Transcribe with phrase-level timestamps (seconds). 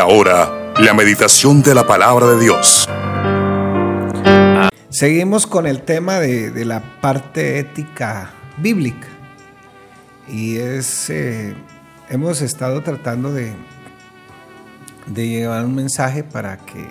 [0.00, 2.88] ahora, la meditación de la palabra de Dios.
[4.88, 9.06] Seguimos con el tema de, la parte ética bíblica.
[10.26, 11.54] Y es, eh,
[12.08, 13.52] hemos estado tratando de,
[15.06, 16.88] de llevar un mensaje para que,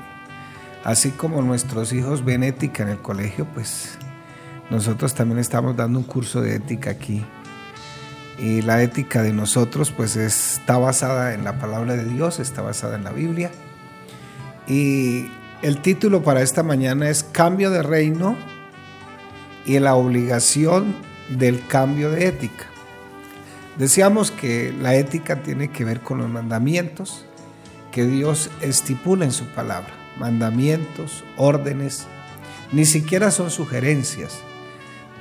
[0.83, 3.97] así como nuestros hijos ven ética en el colegio, pues
[4.69, 7.25] nosotros también estamos dando un curso de ética aquí
[8.39, 12.95] y la ética de nosotros pues está basada en la palabra de Dios, está basada
[12.95, 13.51] en la Biblia.
[14.67, 15.29] Y
[15.61, 18.37] el título para esta mañana es Cambio de reino
[19.65, 20.95] y la obligación
[21.29, 22.65] del cambio de ética.
[23.77, 27.25] Decíamos que la ética tiene que ver con los mandamientos
[27.91, 29.91] que Dios estipula en su palabra.
[30.17, 32.05] Mandamientos, órdenes,
[32.71, 34.39] ni siquiera son sugerencias,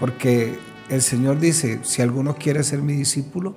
[0.01, 3.57] porque el Señor dice, si alguno quiere ser mi discípulo,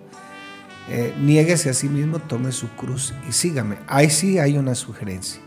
[0.90, 3.78] eh, niéguese a sí mismo, tome su cruz y sígame.
[3.88, 5.42] Ahí sí hay una sugerencia.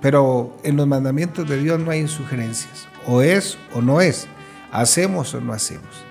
[0.00, 2.88] Pero en los mandamientos de Dios no hay sugerencias.
[3.06, 4.26] O es o no es.
[4.72, 6.04] Hacemos o no hacemos.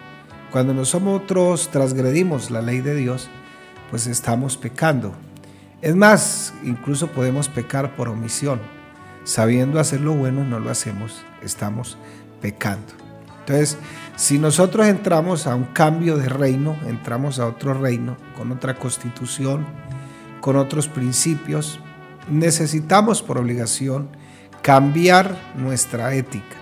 [0.52, 3.30] Cuando nosotros transgredimos la ley de Dios,
[3.90, 5.14] pues estamos pecando.
[5.82, 8.60] Es más, incluso podemos pecar por omisión.
[9.24, 11.24] Sabiendo hacer lo bueno, no lo hacemos.
[11.42, 11.98] Estamos
[12.42, 13.09] pecando.
[13.50, 13.80] Entonces,
[14.16, 19.66] si nosotros entramos a un cambio de reino, entramos a otro reino, con otra constitución,
[20.40, 21.80] con otros principios,
[22.30, 24.10] necesitamos por obligación
[24.62, 26.58] cambiar nuestra ética.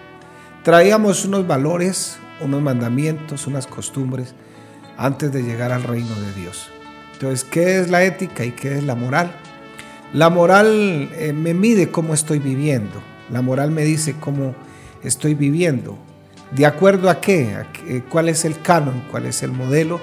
[0.63, 4.33] Traíamos unos valores, unos mandamientos, unas costumbres
[4.95, 6.69] antes de llegar al reino de Dios.
[7.11, 9.33] Entonces, ¿qué es la ética y qué es la moral?
[10.13, 13.01] La moral eh, me mide cómo estoy viviendo.
[13.29, 14.55] La moral me dice cómo
[15.03, 16.06] estoy viviendo.
[16.51, 17.65] ¿De acuerdo a qué?
[18.09, 19.03] ¿Cuál es el canon?
[19.11, 19.99] ¿Cuál es el modelo?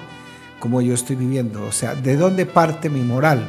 [0.61, 1.64] Como yo estoy viviendo.
[1.64, 3.48] O sea, ¿de dónde parte mi moral?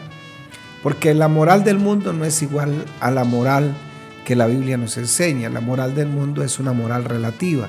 [0.81, 3.75] Porque la moral del mundo no es igual a la moral
[4.23, 5.49] que la Biblia nos enseña.
[5.49, 7.67] La moral del mundo es una moral relativa.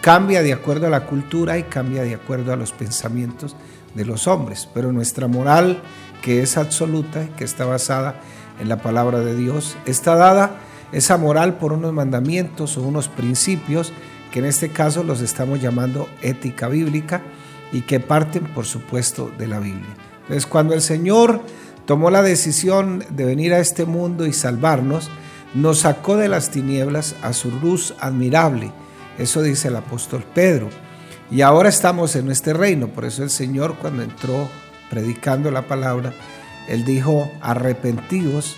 [0.00, 3.54] Cambia de acuerdo a la cultura y cambia de acuerdo a los pensamientos
[3.94, 4.68] de los hombres.
[4.74, 5.80] Pero nuestra moral,
[6.22, 8.16] que es absoluta, que está basada
[8.60, 10.56] en la palabra de Dios, está dada
[10.92, 13.92] esa moral por unos mandamientos o unos principios
[14.30, 17.22] que en este caso los estamos llamando ética bíblica
[17.72, 19.94] y que parten, por supuesto, de la Biblia.
[20.22, 21.40] Entonces, cuando el Señor
[21.84, 25.10] tomó la decisión de venir a este mundo y salvarnos,
[25.54, 28.72] nos sacó de las tinieblas a su luz admirable.
[29.18, 30.68] Eso dice el apóstol Pedro.
[31.30, 32.88] Y ahora estamos en este reino.
[32.88, 34.48] Por eso el Señor cuando entró
[34.90, 36.12] predicando la palabra,
[36.68, 38.56] Él dijo, arrepentidos,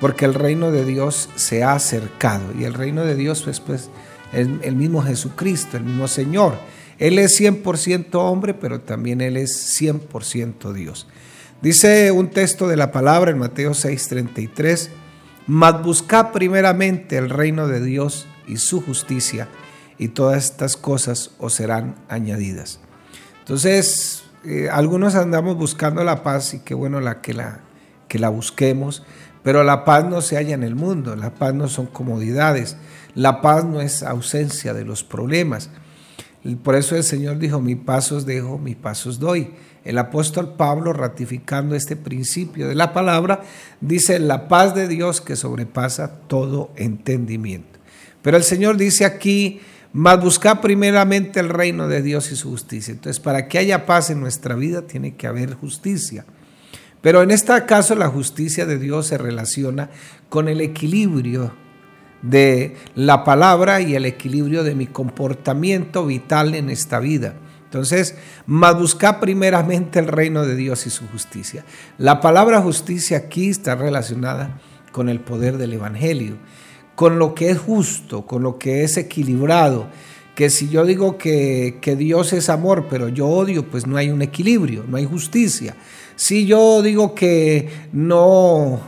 [0.00, 2.52] porque el reino de Dios se ha acercado.
[2.58, 3.90] Y el reino de Dios, pues, pues
[4.32, 6.58] el, mismo Jesucristo, el mismo Señor.
[6.98, 11.06] Él es 100% hombre, pero también Él es 100% Dios.
[11.62, 14.90] Dice un texto de la palabra en Mateo 6:33,
[15.46, 19.48] mas buscad primeramente el reino de Dios y su justicia,
[19.98, 22.80] y todas estas cosas os serán añadidas.
[23.40, 27.60] Entonces, eh, algunos andamos buscando la paz y qué bueno la que, la
[28.08, 29.02] que la busquemos,
[29.42, 32.76] pero la paz no se halla en el mundo, la paz no son comodidades,
[33.14, 35.70] la paz no es ausencia de los problemas.
[36.62, 39.50] Por eso el Señor dijo, mi pasos dejo, mi pasos doy.
[39.84, 43.42] El apóstol Pablo, ratificando este principio de la palabra,
[43.80, 47.78] dice, la paz de Dios que sobrepasa todo entendimiento.
[48.22, 49.60] Pero el Señor dice aquí,
[49.92, 52.92] más buscar primeramente el reino de Dios y su justicia.
[52.92, 56.24] Entonces, para que haya paz en nuestra vida, tiene que haber justicia.
[57.00, 59.90] Pero en este caso, la justicia de Dios se relaciona
[60.28, 61.52] con el equilibrio
[62.22, 67.34] de la palabra y el equilibrio de mi comportamiento vital en esta vida.
[67.64, 68.16] Entonces,
[68.46, 68.74] más
[69.20, 71.64] primeramente el reino de Dios y su justicia.
[71.98, 74.58] La palabra justicia aquí está relacionada
[74.90, 76.36] con el poder del Evangelio,
[76.96, 79.86] con lo que es justo, con lo que es equilibrado.
[80.34, 84.10] Que si yo digo que, que Dios es amor, pero yo odio, pues no hay
[84.10, 85.76] un equilibrio, no hay justicia.
[86.16, 88.80] Si yo digo que no,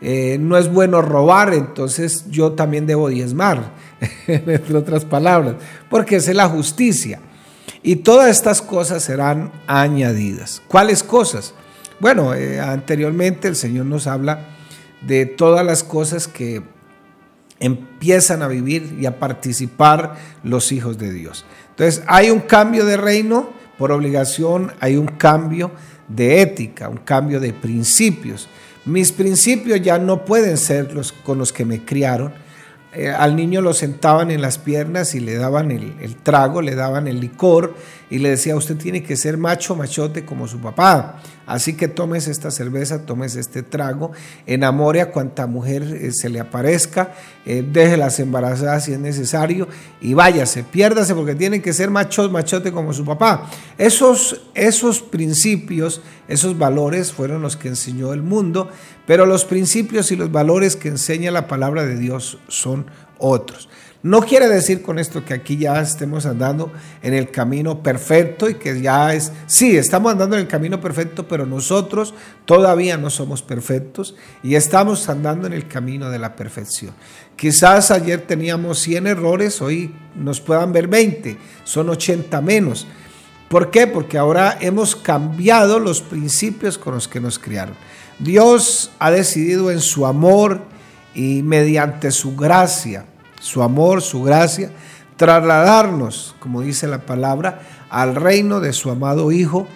[0.00, 3.72] eh, no es bueno robar, entonces yo también debo diezmar,
[4.26, 5.56] entre otras palabras,
[5.88, 7.20] porque es la justicia.
[7.82, 10.62] Y todas estas cosas serán añadidas.
[10.66, 11.54] ¿Cuáles cosas?
[12.00, 14.40] Bueno, eh, anteriormente el Señor nos habla
[15.06, 16.62] de todas las cosas que
[17.58, 21.46] empiezan a vivir y a participar los hijos de Dios.
[21.70, 25.70] Entonces, hay un cambio de reino por obligación, hay un cambio
[26.08, 28.48] de ética, un cambio de principios.
[28.86, 32.32] Mis principios ya no pueden ser los con los que me criaron.
[32.92, 36.74] eh, al niño lo sentaban en las piernas y le daban el, el, trago, le
[36.74, 37.74] daban el licor
[38.08, 41.20] y le decía, usted tiene que ser macho, machote como su papá.
[41.46, 44.10] Así que tomes esta cerveza, tomes este trago,
[44.46, 47.14] enamore a cuanta mujer eh, se le aparezca,
[47.44, 49.68] eh, deje las embarazadas si es necesario
[50.00, 53.48] y váyase, piérdase porque tiene que ser macho, machote como su papá.
[53.78, 58.68] Esos, esos principios, esos valores fueron los que enseñó el mundo,
[59.06, 62.86] pero los principios y los valores que enseña la palabra de Dios son
[63.18, 63.68] otros.
[64.06, 66.72] No quiere decir con esto que aquí ya estemos andando
[67.02, 71.26] en el camino perfecto y que ya es, sí, estamos andando en el camino perfecto,
[71.26, 72.14] pero nosotros
[72.44, 74.14] todavía no somos perfectos
[74.44, 76.94] y estamos andando en el camino de la perfección.
[77.34, 82.86] Quizás ayer teníamos 100 errores, hoy nos puedan ver 20, son 80 menos.
[83.48, 83.88] ¿Por qué?
[83.88, 87.74] Porque ahora hemos cambiado los principios con los que nos criaron.
[88.20, 90.60] Dios ha decidido en su amor
[91.12, 93.06] y mediante su gracia,
[93.40, 94.70] su amor, su gracia,
[95.16, 99.66] trasladarnos, como dice la palabra, al reino de su amado Hijo,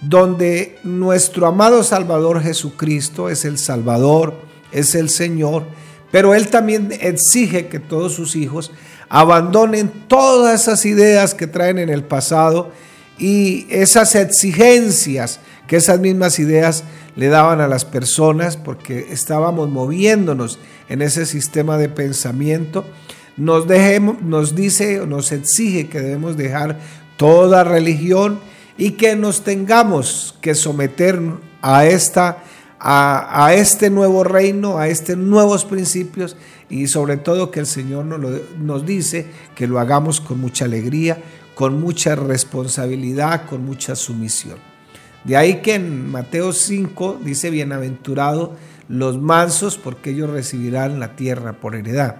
[0.00, 4.34] donde nuestro amado Salvador Jesucristo es el Salvador,
[4.72, 5.64] es el Señor,
[6.10, 8.70] pero Él también exige que todos sus hijos
[9.08, 12.70] abandonen todas esas ideas que traen en el pasado
[13.18, 16.82] y esas exigencias que esas mismas ideas
[17.18, 22.84] le daban a las personas porque estábamos moviéndonos en ese sistema de pensamiento
[23.38, 26.78] nos, dejemos, nos dice, nos exige que debemos dejar
[27.16, 28.40] toda religión
[28.76, 31.20] y que nos tengamos que someter
[31.62, 32.42] a, esta,
[32.80, 36.36] a, este nuevo reino, a estos nuevos principios
[36.68, 41.18] y sobre todo que el Señor nos dice que lo hagamos con mucha alegría,
[41.54, 44.67] con mucha responsabilidad, con mucha sumisión.
[45.28, 48.56] De ahí que en Mateo 5 dice, bienaventurado
[48.88, 52.16] los mansos porque ellos recibirán la tierra por heredad.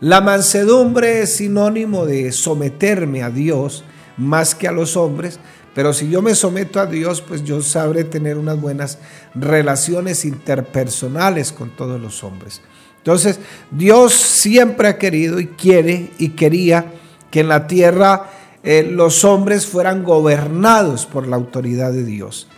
[0.00, 3.84] La mansedumbre es sinónimo de someterme a Dios
[4.16, 5.38] más que a los hombres,
[5.74, 9.00] pero si yo me someto a Dios, pues yo sabré tener unas buenas
[9.34, 12.62] relaciones interpersonales con todos los hombres.
[12.96, 13.38] Entonces,
[13.70, 16.86] Dios siempre ha querido y quiere y quería
[17.30, 18.30] que en la tierra
[18.66, 22.48] eh, los hombres fueran gobernados por la autoridad de Dios.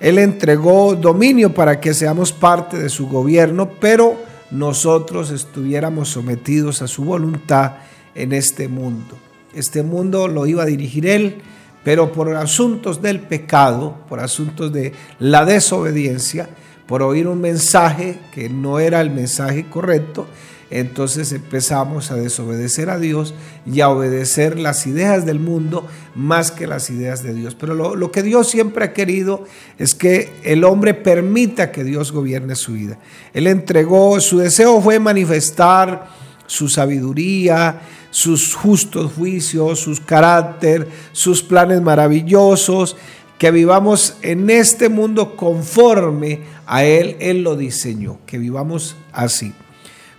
[0.00, 4.16] Él entregó dominio para que seamos parte de su gobierno, pero
[4.50, 7.74] nosotros estuviéramos sometidos a su voluntad
[8.16, 9.16] en este mundo.
[9.54, 11.36] Este mundo lo iba a dirigir Él,
[11.84, 16.48] pero por asuntos del pecado, por asuntos de la desobediencia,
[16.88, 20.26] por oír un mensaje que no era el mensaje correcto,
[20.74, 23.32] entonces empezamos a desobedecer a Dios
[23.64, 25.86] y a obedecer las ideas del mundo
[26.16, 27.54] más que las ideas de Dios.
[27.54, 29.44] Pero lo, que Dios siempre ha querido
[29.78, 32.98] es que el hombre permita que Dios gobierne su vida.
[33.34, 36.08] Él entregó, su deseo fue manifestar
[36.46, 37.80] su sabiduría,
[38.10, 42.96] sus justos juicios, sus carácter, sus planes maravillosos,
[43.38, 49.52] que vivamos en este mundo conforme a Él, Él lo diseñó, que vivamos así.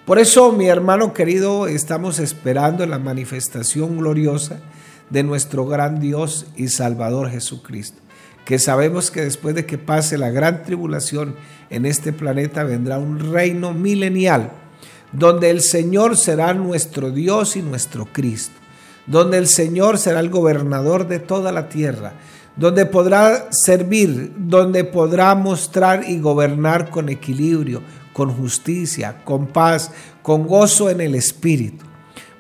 [0.06, 4.60] Por eso, mi hermano querido, estamos esperando la manifestación gloriosa
[5.10, 7.98] de nuestro gran Dios y Salvador Jesucristo,
[8.46, 11.34] que sabemos que después de que pase la gran tribulación
[11.72, 14.52] en este planeta vendrá un reino milenial,
[15.12, 18.54] donde el Señor será nuestro Dios y nuestro Cristo,
[19.08, 22.14] donde el Señor será el gobernador de toda la tierra,
[22.56, 27.82] donde podrá servir, donde podrá mostrar y gobernar con equilibrio,
[28.16, 29.92] con justicia, con paz,
[30.22, 31.84] con gozo en el Espíritu.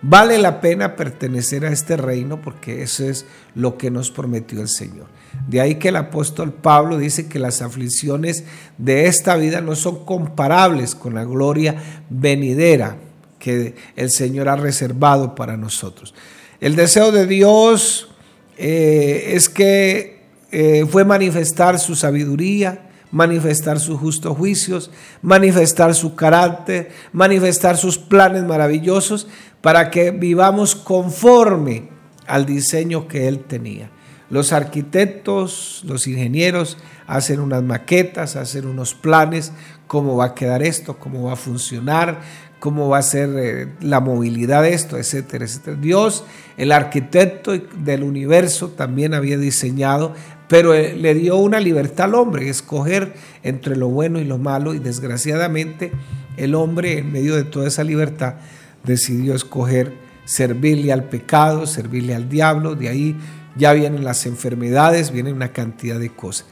[0.01, 4.69] Vale la pena pertenecer a este reino porque eso es lo que nos prometió el
[4.69, 5.07] Señor.
[5.49, 8.45] De ahí que el apóstol Pablo dice que las aflicciones
[8.77, 11.75] de esta vida no son comparables con la gloria
[12.09, 12.95] venidera
[13.37, 16.13] que el Señor ha reservado para nosotros.
[16.61, 18.11] El deseo de Dios
[18.57, 20.21] eh, es que
[20.53, 22.84] eh, fue manifestar su sabiduría,
[23.15, 24.91] manifestar sus justos juicios,
[25.21, 29.29] manifestar su carácter, manifestar sus planes maravillosos
[29.61, 31.87] para que vivamos conforme
[32.27, 33.89] al diseño que Él tenía.
[34.29, 39.53] Los arquitectos, los ingenieros hacen unas maquetas, hacen unos planes,
[39.87, 42.19] cómo va a quedar esto, cómo va a funcionar,
[42.59, 45.77] cómo va a ser eh, la movilidad de esto, etcétera, etcétera.
[45.79, 46.25] Dios,
[46.57, 50.13] el arquitecto del universo, también había diseñado
[50.47, 54.73] pero eh, le dio una libertad al hombre, escoger entre lo bueno y lo malo,
[54.73, 55.91] y desgraciadamente
[56.37, 58.35] el hombre en medio de toda esa libertad
[58.83, 59.93] decidió escoger
[60.25, 63.15] servirle al pecado, servirle al diablo, de ahí
[63.55, 66.47] ya vienen las enfermedades, viene una cantidad de cosas.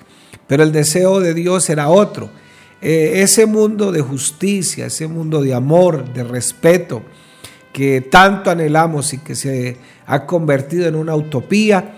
[0.48, 2.30] Pero el deseo de Dios era otro,
[2.82, 7.02] eh, ese mundo de justicia, ese mundo de amor, de respeto,
[7.72, 11.96] que tanto anhelamos y que se ha convertido en una utopía.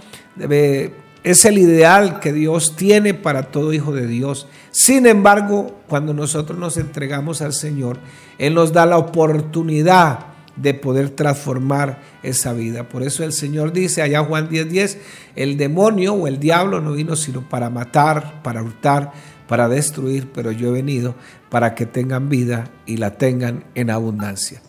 [1.25, 4.47] Es el ideal que Dios tiene para todo hijo de Dios.
[4.69, 7.97] Sin embargo, cuando nosotros nos entregamos al Señor,
[8.37, 10.19] Él nos da la oportunidad
[10.55, 12.87] de poder transformar esa vida.
[12.87, 14.97] Por eso el Señor dice allá Juan 10:10, 10,
[15.35, 19.11] el demonio o el diablo no vino sino para matar, para hurtar,
[19.47, 21.15] para destruir, pero yo he venido
[21.49, 24.61] para que tengan vida y la tengan en abundancia.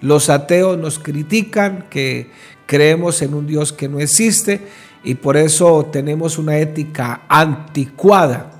[0.00, 2.30] Los ateos nos critican que
[2.64, 4.62] creemos en un Dios que no existe
[5.08, 8.50] y por eso tenemos una ética anticuada,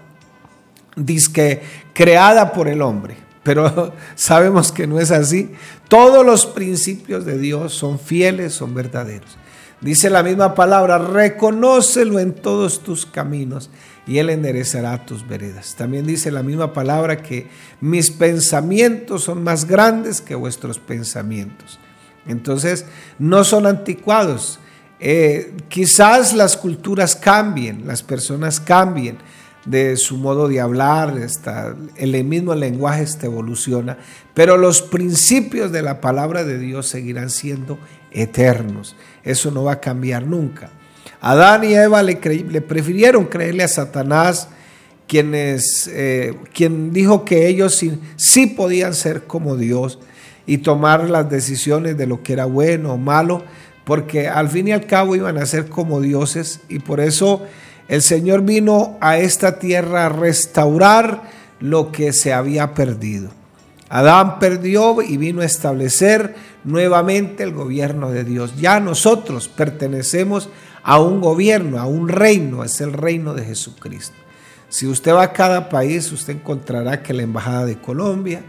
[0.96, 1.60] disque
[1.92, 3.18] creada por el homre.
[3.42, 5.50] Pero sabemos que no es así.
[5.88, 9.36] Todos los principios de Dios son fieles, son verdaderos.
[9.82, 13.68] Dice la misma palabra, reconócelo en todos tus caminos
[14.06, 15.74] y Él enderezará tus veredas.
[15.76, 17.46] También dice la misma palabra que
[17.82, 21.78] mis pensamientos son más grandes que vuestros pensamientos.
[22.26, 22.86] Entonces,
[23.18, 24.60] no son anticuados.
[25.00, 29.18] Eh, quizás las culturas cambien, las personas cambien
[29.64, 31.14] de su modo de hablar,
[31.96, 33.98] el mismo lenguaje este evoluciona,
[34.34, 37.78] pero los principios de la palabra de Dios seguirán siendo
[38.10, 38.96] eternos.
[39.24, 40.70] Eso no va a cambiar nunca.
[41.20, 44.48] Adán y Eva le, prefirieron creerle a Satanás,
[45.06, 49.98] quienes, eh, quien dijo que ellos sí, sí podían ser como Dios
[50.46, 53.44] y tomar las decisiones de lo que era bueno o malo,
[53.88, 57.46] porque al fin y al cabo iban a ser como dioses y por eso
[57.88, 61.22] el Señor vino a esta tierra a restaurar
[61.58, 63.30] lo que se había perdido.
[63.88, 68.60] Adán perdió y vino a establecer nuevamente el gobierno de Dios.
[68.60, 70.50] Ya nosotros pertenecemos
[70.82, 74.18] a un gobierno, a un reino, es el reino de Jesucristo.
[74.68, 78.42] Si usted va a cada país, usted encontrará que la Embajada de Colombia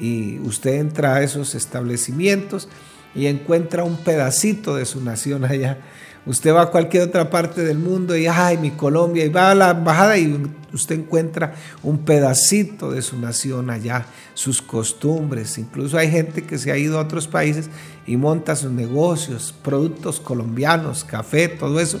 [0.00, 2.68] y usted entra a esos establecimientos
[3.14, 5.78] y encuentra un pedacito de su nación allá
[6.26, 9.54] Usted va a cualquier otra parte del mundo y, ay, mi Colombia, y va a
[9.54, 15.56] la embajada y usted encuentra un pedacito de su nación allá, sus costumbres.
[15.56, 17.70] Incluso hay gente que se ha ido a otros países
[18.06, 21.98] y monta sus negocios, productos colombianos, café, todo eso.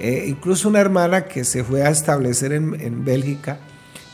[0.00, 3.60] Eh, incluso una hermana que se fue a establecer en, en Bélgica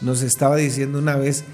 [0.02, 1.44] nos estaba diciendo una vez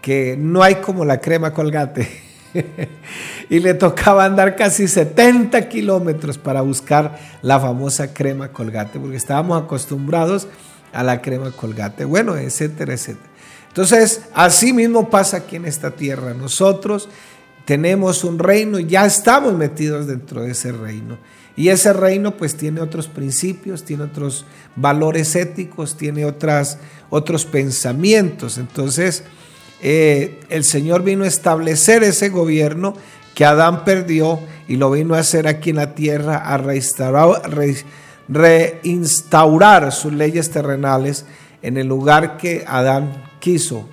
[0.00, 2.22] que no hay como la crema colgate.
[3.50, 9.62] y le tocaba andar casi 70 kilómetros para buscar la famosa crema colgate, porque estábamos
[9.62, 10.48] acostumbrados
[10.92, 13.28] a la crema colgate, bueno, etcétera, etcétera.
[13.68, 16.34] Entonces, así mismo pasa aquí en esta tierra.
[16.34, 17.08] Nosotros
[17.64, 21.18] tenemos un reino ya estamos metidos dentro de ese reino.
[21.54, 26.78] Y ese reino pues tiene otros principios, tiene otros valores éticos, tiene otras,
[27.10, 28.58] otros pensamientos.
[28.58, 29.24] Entonces,
[29.80, 32.94] eh, el Señor vino a establecer ese gobierno
[33.34, 36.58] que Adán perdió y lo vino a hacer aquí en la tierra, a
[38.28, 41.24] reinstaurar sus leyes terrenales
[41.62, 43.88] en el lugar que Adán quiso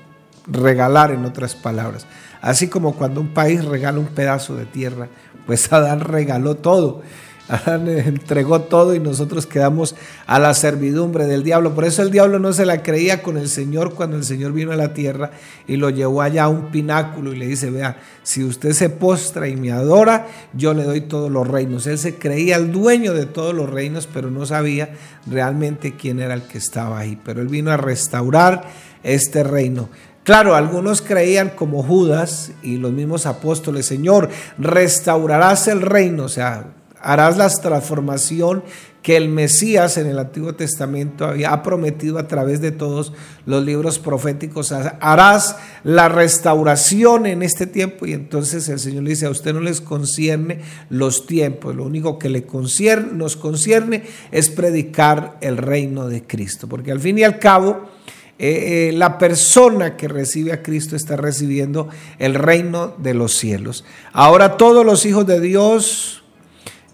[0.48, 2.08] regalar, en otras palabras.
[2.42, 5.08] Así como cuando un país regala un pedazo de tierra,
[5.46, 7.02] pues Adán regaló todo.
[7.48, 11.76] Adán entregó todo y nosotros quedamos a la servidumbre del diablo.
[11.76, 14.72] Por eso el diablo no se la creía con el Señor cuando el Señor vino
[14.72, 15.32] a la tierra
[15.68, 19.48] y lo llevó allá a un pináculo y le dice, vea, si usted se postra
[19.48, 21.86] y me adora, yo le doy todos los reinos.
[21.88, 24.90] Él se creía el dueño de todos los reinos, pero no sabía
[25.28, 27.20] realmente quién era el que estaba ahí.
[27.24, 28.70] Pero él vino a restaurar
[29.04, 29.90] este reino.
[30.24, 36.66] Claro, algunos creían como Judas y los mismos apóstoles, Señor, restaurarás el reino, o sea,
[37.06, 38.64] harás la transformación
[39.06, 43.14] que el Mesías en el Antiguo Testamento había prometido a través de todos
[43.46, 44.72] los libros proféticos.
[44.72, 49.60] Harás la restauración en este tiempo y entonces el Señor le dice, a usted no
[49.60, 56.08] les concierne los tiempos, lo único que le concierne, nos concierne es predicar el reino
[56.08, 57.94] de Cristo, porque al fin y al cabo...
[58.38, 61.88] Eh, eh, la persona que recibe a Cristo está recibiendo
[62.20, 63.86] el reino de los cielos.
[64.12, 66.25] Ahora todos los hijos de Dios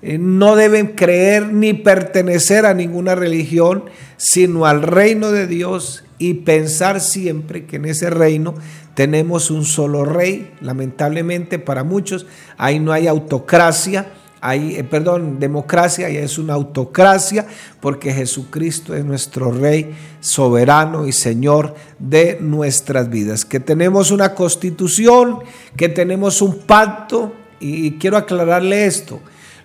[0.01, 3.85] no deben creer ni pertenecer a ninguna religión,
[4.17, 8.55] sino al reino de Dios y pensar siempre que en ese reino
[8.95, 10.51] tenemos un solo rey.
[10.59, 12.25] Lamentablemente para muchos
[12.57, 14.07] ahí no hay autocracia,
[14.41, 17.45] hay, eh, perdón, democracia, ahí es una autocracia,
[17.79, 23.45] porque Jesucristo es nuestro rey soberano y señor de nuestras vidas.
[23.45, 25.39] Que tenemos una constitución,
[25.77, 29.21] que tenemos un pacto, y quiero aclararle esto.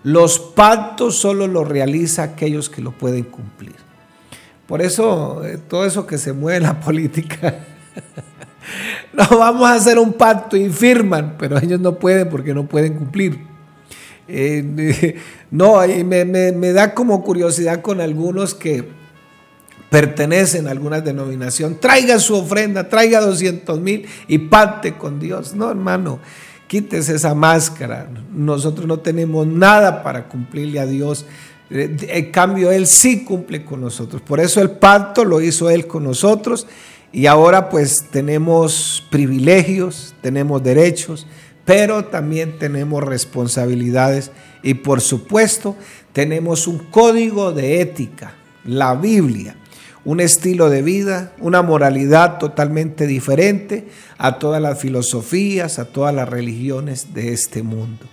[0.07, 3.75] Los pactos solo los realiza aquellos que lo pueden cumplir.
[4.69, 7.67] Por eso, eh, todo eso que se mueve en la política,
[9.13, 12.95] no vamos a hacer un pacto y firman, pero ellos no pueden porque no pueden
[12.95, 13.41] cumplir.
[14.29, 15.19] Eh,
[15.51, 18.89] no, me, me, da como curiosidad con algunos que
[19.91, 21.81] pertenecen a alguna denominación.
[21.81, 25.57] Traiga su ofrenda, traiga 200 mil y pacte con Dios.
[25.57, 26.21] No, hermano,
[26.67, 28.09] quítese esa máscara.
[28.33, 31.27] Nosotros no tenemos nada para cumplirle a Dios.
[31.71, 34.23] Eh, en cambio, Él sí cumple con nosotros.
[34.23, 36.67] Por eso el pacto lo hizo Él con nosotros.
[37.13, 41.27] Y ahora pues tenemos privilegios, tenemos derechos,
[41.65, 44.33] pero también tenemos responsabilidades
[44.63, 45.77] y por supuesto
[46.13, 49.57] tenemos un código de ética, la Biblia,
[50.07, 56.29] un estilo de vida, una moralidad totalmente diferente a todas las filosofías, a todas las
[56.29, 58.07] religiones de este mundo.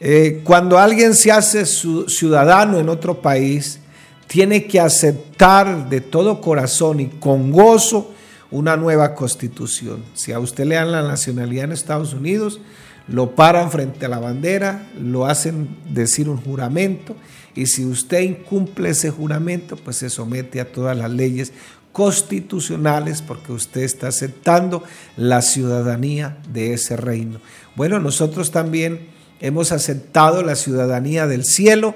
[0.00, 3.80] Eh, cuando alguien se hace ciudadano en otro país,
[4.26, 8.12] tiene que aceptar de todo corazón y con gozo
[8.50, 10.04] una nueva constitución.
[10.12, 12.60] Si a usted le dan la nacionalidad en Estados Unidos,
[13.08, 17.16] lo paran frente a la bandera, lo hacen decir un juramento
[17.54, 21.52] y si usted incumple ese juramento, pues se somete a todas las leyes
[21.92, 24.82] constitucionales porque usted está aceptando
[25.16, 27.40] la ciudadanía de ese reino.
[27.76, 29.06] Bueno, nosotros también
[29.40, 31.94] hemos aceptado la ciudadanía del cielo,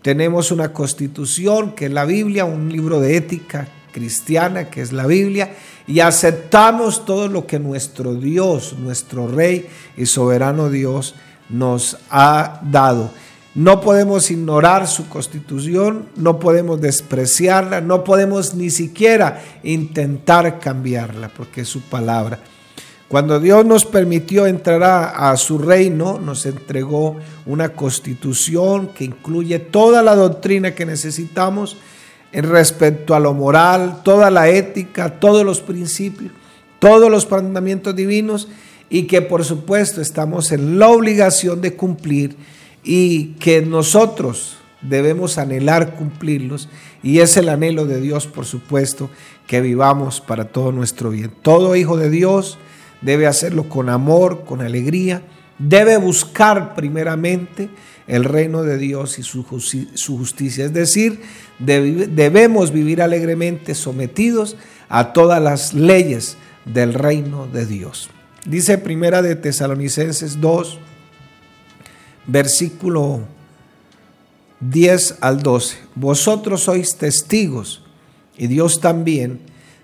[0.00, 5.06] tenemos una constitución que es la Biblia, un libro de ética cristiana que es la
[5.06, 5.54] Biblia,
[5.86, 11.14] y aceptamos todo lo que nuestro Dios, nuestro Rey y soberano Dios
[11.48, 13.10] nos ha dado.
[13.54, 21.60] No podemos ignorar su constitución, no podemos despreciarla, no podemos ni siquiera intentar cambiarla, porque
[21.60, 22.40] es su palabra.
[23.06, 29.60] Cuando Dios nos permitió entrar a, a, su reino, nos entregó una constitución que incluye
[29.60, 31.76] toda la doctrina que necesitamos
[32.34, 36.32] en respecto a lo moral, toda la ética, todos los principios,
[36.80, 38.48] todos los mandamientos divinos
[38.90, 42.36] y que por supuesto estamos en la obligación de cumplir
[42.82, 46.68] y que nosotros debemos anhelar cumplirlos
[47.04, 49.10] y es el anhelo de Dios por supuesto
[49.46, 51.32] que vivamos para todo nuestro bien.
[51.40, 52.58] Todo hijo de Dios
[53.00, 55.22] debe hacerlo con amor, con alegría,
[55.60, 57.70] debe buscar primeramente
[58.06, 60.64] el reino de Dios y su, justicia.
[60.64, 61.20] Es decir,
[61.58, 64.56] debemos vivir alegremente sometidos
[64.88, 68.10] a todas las leyes del reino de Dios.
[68.44, 70.78] Dice Primera de Tesalonicenses 2,
[72.26, 73.22] versículo
[74.60, 75.78] 10 al 12.
[75.94, 77.82] Vosotros sois testigos,
[78.36, 79.40] y Dios también,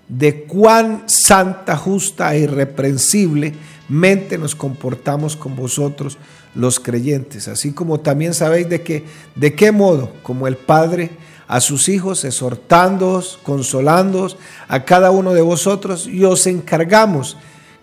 [0.07, 3.53] de cuán santa, justa e irreprensible
[3.91, 6.17] nos comportamos con vosotros
[6.55, 11.11] los creyentes, así como también sabéis de que de qué modo como el Padre
[11.47, 14.37] a sus hijos exhortándoos, consolándoos
[14.69, 17.35] a cada uno de vosotros y os encargamos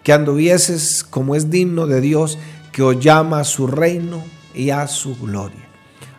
[0.03, 2.39] que anduvieses como es digno de Dios
[2.73, 5.69] que os llama a su reino y a su gloria.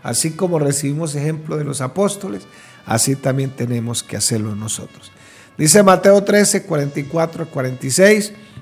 [0.04, 2.44] Así como recibimos ejemplo de los apóstoles,
[2.86, 5.12] así también tenemos que hacerlo nosotros.
[5.58, 8.34] Dice Mateo 13, 44, 46,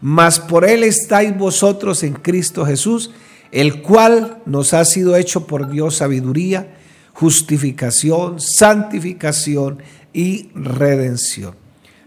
[0.00, 3.10] mas por él estáis vosotros en Cristo Jesús,
[3.50, 6.74] el cual nos ha sido hecho por Dios sabiduría,
[7.12, 9.78] justificación, santificación
[10.12, 11.54] y redención.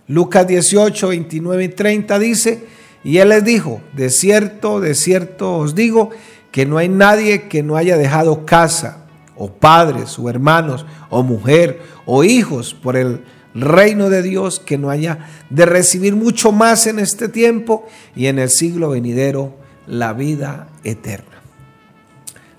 [0.08, 2.66] Lucas 18, 29 y 30 dice,
[3.04, 6.12] y él les dijo, de cierto, de cierto os digo,
[6.52, 11.82] que no hay nadie que no haya dejado casa, o padres, o hermanos, o mujer,
[12.06, 13.22] o hijos por el
[13.54, 18.40] reino de Dios, que no haya de recibir mucho más en este tiempo y en
[18.40, 19.56] el siglo venidero
[19.88, 21.42] la vida eterna.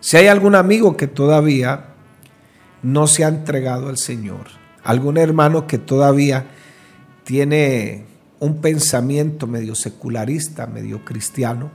[0.00, 1.94] Si hay algún amigo que todavía
[2.82, 4.48] no se ha entregado al Señor,
[4.82, 6.46] algún hermano que todavía
[7.24, 8.04] tiene
[8.40, 11.70] un pensamiento medio secularista, medio cristiano,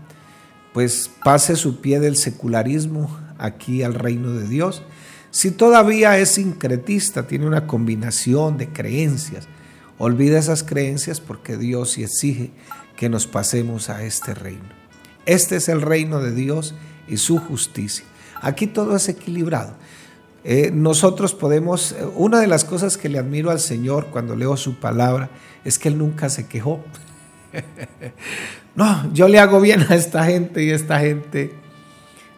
[0.74, 4.84] pues pase su pie del secularismo aquí al reino de Dios.
[5.38, 9.48] Si todavía es sincretista, tiene una combinación de creencias,
[10.00, 12.50] olvida esas creencias porque Dios sí exige
[12.96, 14.66] que nos pasemos a este reino.
[15.28, 16.74] Este es el reino de Dios
[17.08, 18.04] y su justicia.
[18.42, 19.76] Aquí todo es equilibrado.
[20.44, 24.58] Eh, nosotros podemos, eh, una de las cosas que le admiro al Señor cuando leo
[24.58, 25.30] su palabra
[25.64, 26.84] es que Él nunca se quejó.
[28.76, 31.54] no, yo le hago bien a esta gente y esta gente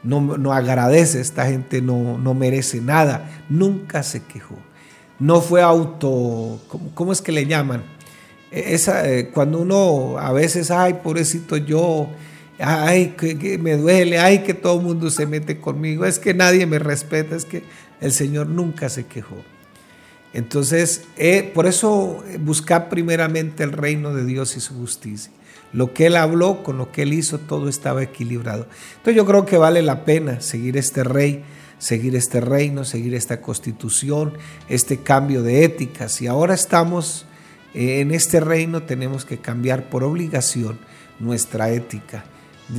[0.03, 3.43] no, no agradece, esta gente no, no merece nada.
[3.49, 4.55] Nunca se quejó.
[5.19, 6.62] No fue auto,
[6.93, 7.83] ¿cómo, es que le llaman?
[8.51, 12.09] E, esa, eh, cuando uno a veces, ay, pobrecito yo,
[12.57, 16.65] ay, que, me duele, ay, que todo el mundo se mete conmigo, es que nadie
[16.65, 17.63] me respeta, es que
[17.99, 19.35] el Señor nunca se quejó.
[20.33, 25.31] Entonces, eh, por eso eh, buscar primeramente el reino de Dios y su justicia.
[25.73, 28.67] Lo que él habló con lo que él hizo, todo estaba equilibrado.
[28.97, 31.43] Entonces yo creo que vale la pena seguir este rey,
[31.77, 34.33] seguir este reino, seguir esta constitución,
[34.67, 36.09] este cambio de ética.
[36.09, 37.25] Si ahora estamos
[37.73, 40.79] eh, en este reino, tenemos que cambiar por obligación
[41.19, 42.25] nuestra ética.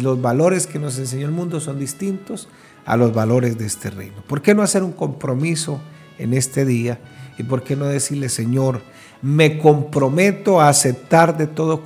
[0.00, 2.48] Los valores que nos enseñó el mundo son distintos
[2.84, 4.22] a los valores de este reino.
[4.26, 5.80] ¿Por qué no hacer un compromiso
[6.18, 6.98] en este día?
[7.40, 8.82] ¿Y por qué no decirle, Señor,
[9.22, 11.82] me comprometo a aceptar de todo,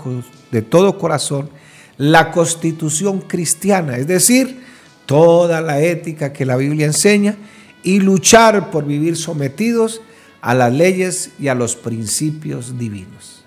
[0.50, 1.48] de todo corazón
[1.96, 4.64] la constitución cristiana, es decir,
[5.06, 7.36] toda la ética que la Biblia enseña
[7.84, 10.00] y luchar por vivir sometidos
[10.40, 13.44] a las leyes y a los principios divinos.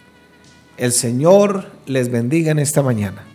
[0.77, 3.25] El Señor les bendiga en esta mañana.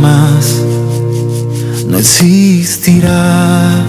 [0.00, 0.62] Más,
[1.86, 3.84] no existirá.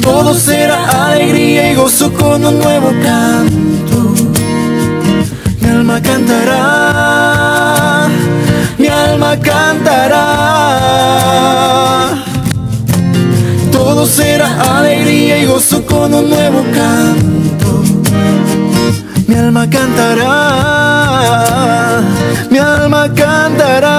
[0.00, 3.72] Todo será alegría y gozo con un nuevo canto
[5.82, 6.58] alma cantará,
[8.78, 10.18] mi alma cantará.
[13.72, 17.61] Todo será alegría y gozo con un nuevo canto.
[19.42, 20.38] Alma cantará,
[22.48, 23.98] mi alma cantará.